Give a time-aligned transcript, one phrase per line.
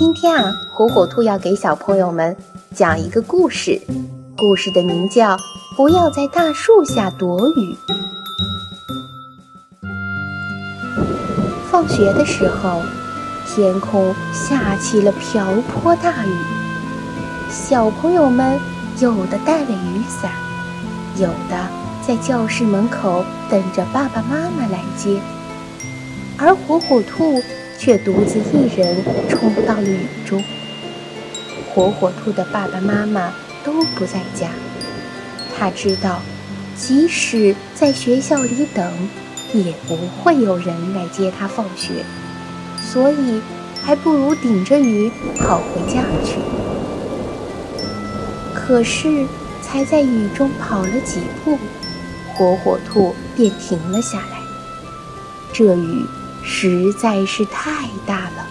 [0.00, 2.34] 今天啊，火火兔要给小朋友们
[2.74, 3.78] 讲一个故事，
[4.34, 5.36] 故事的名叫
[5.76, 7.76] 《不要在大树下躲雨》。
[11.70, 12.80] 放学的时候，
[13.46, 16.34] 天空下起了瓢泼大雨，
[17.50, 18.58] 小朋友们
[19.00, 20.30] 有的带了雨伞，
[21.18, 21.68] 有的
[22.08, 25.20] 在教室门口等着爸爸妈妈来接，
[26.38, 27.42] 而火火兔。
[27.80, 30.44] 却独自一人冲到了雨中。
[31.72, 33.32] 火火兔的爸爸妈妈
[33.64, 34.50] 都不在家，
[35.56, 36.20] 他知道，
[36.76, 38.92] 即使在学校里等，
[39.54, 42.04] 也不会有人来接他放学，
[42.78, 43.40] 所以
[43.82, 46.38] 还不如顶着雨跑回家去。
[48.54, 49.26] 可是，
[49.62, 51.58] 才在雨中跑了几步，
[52.34, 54.38] 火火兔便停了下来。
[55.50, 56.04] 这雨。
[56.44, 58.46] 实在是太大了，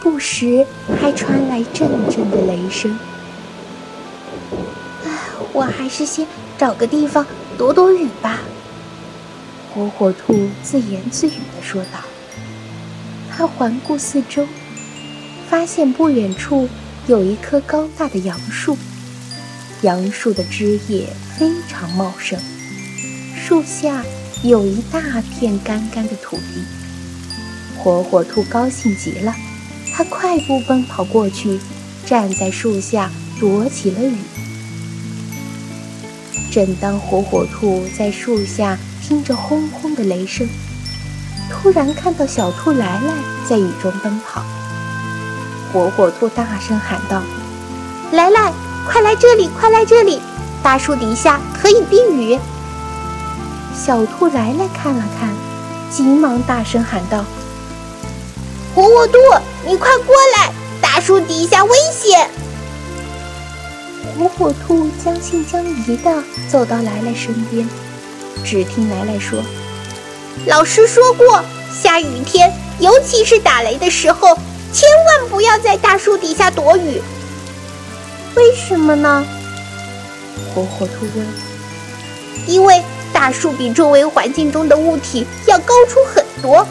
[0.00, 0.66] 不时
[1.00, 2.98] 还传来阵阵的雷声。
[5.04, 5.10] 唉，
[5.52, 7.26] 我还是先找个地方
[7.58, 8.40] 躲躲雨吧。
[9.72, 12.00] 火火兔自言自语地说道。
[13.36, 14.46] 他环顾四周，
[15.48, 16.68] 发现不远处
[17.08, 18.78] 有一棵高大的杨树，
[19.82, 22.38] 杨树的枝叶非常茂盛，
[23.36, 24.04] 树下
[24.44, 26.62] 有一大片干干的土地。
[27.78, 29.34] 火火兔高兴极了，
[29.94, 31.58] 它快步奔跑过去，
[32.04, 33.10] 站在树下
[33.40, 34.18] 躲起了雨。
[36.52, 40.46] 正当火火兔在树下听着轰轰的雷声，
[41.50, 43.14] 突然看到小兔来来
[43.48, 44.44] 在雨中奔跑。
[45.72, 47.22] 火火兔大声喊道
[48.12, 48.52] ：“来来，
[48.86, 50.20] 快来这里，快来这里！
[50.62, 52.38] 大树底下可以避雨。”
[53.74, 55.34] 小兔来来看了看，
[55.90, 57.24] 急忙大声喊道。
[58.74, 59.18] 火火兔，
[59.66, 60.52] 你快过来！
[60.80, 62.30] 大树底下危险。
[64.16, 67.68] 火火兔将信将疑地走到来来身边，
[68.44, 69.42] 只听来来说
[70.46, 74.38] ：“老师说过，下雨天，尤其是打雷的时候，
[74.72, 77.02] 千万不要在大树底下躲雨。
[78.36, 79.26] 为什么呢？”
[80.54, 81.26] 火火兔问。
[82.46, 82.82] “因为
[83.14, 86.66] 大树比周围环境中的物体要高出很多，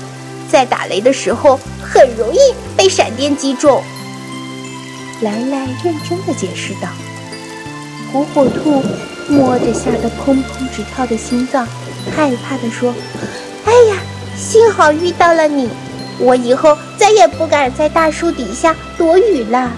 [0.52, 1.59] 在打雷的时候。”
[1.94, 2.40] 很容易
[2.76, 3.84] 被闪电击中。
[5.22, 6.88] 来来认真的解释道
[8.12, 8.81] ：“火火兔
[9.28, 11.68] 摸着吓得砰砰直跳的心脏，
[12.16, 12.92] 害怕的说
[13.66, 13.98] ：‘哎呀，
[14.36, 15.70] 幸好遇到了你，
[16.18, 19.72] 我以后再也不敢在大树底下躲雨了。’”